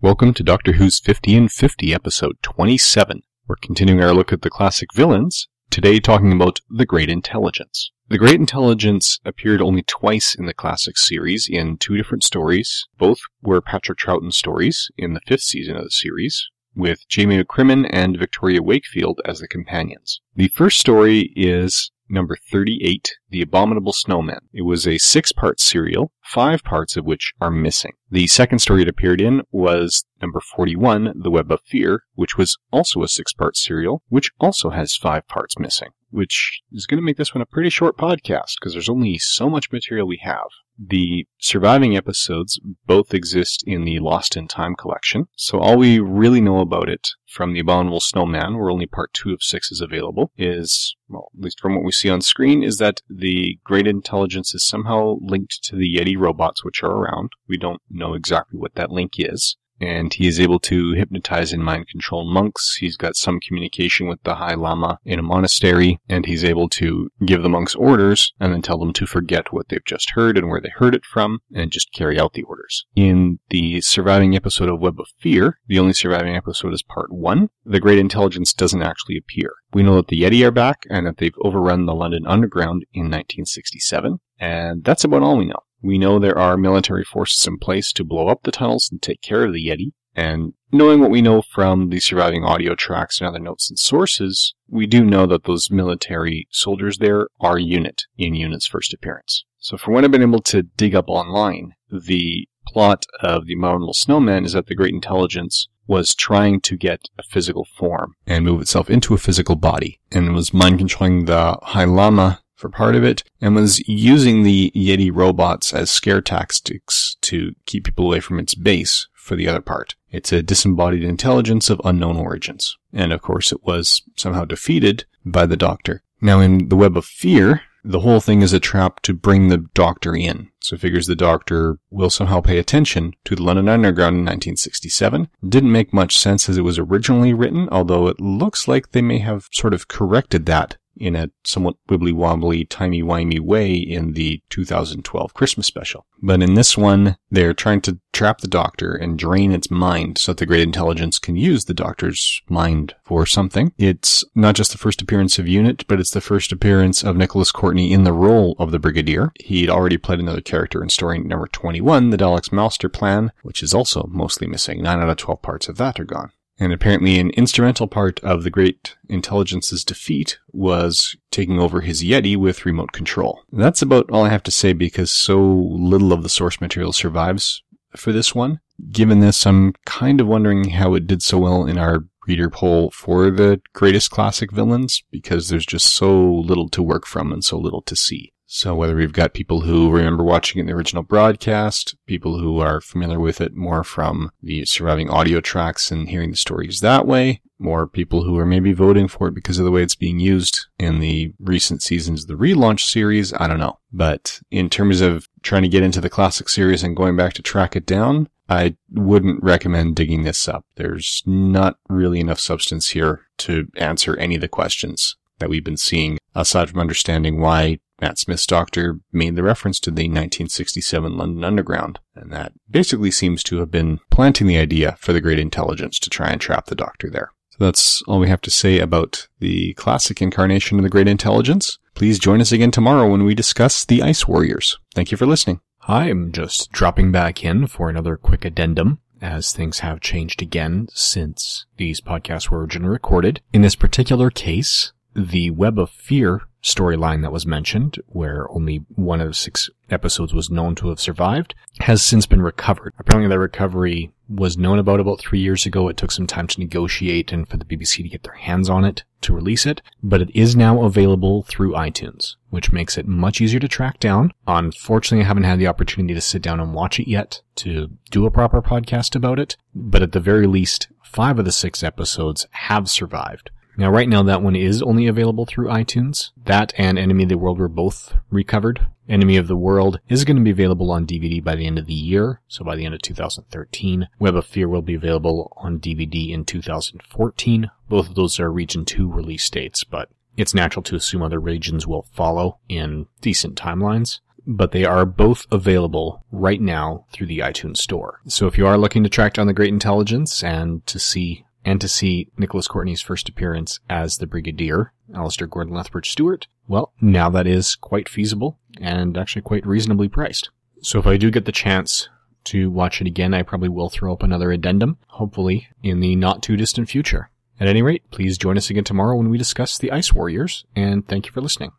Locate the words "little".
175.40-176.12, 186.22-186.68, 187.58-187.82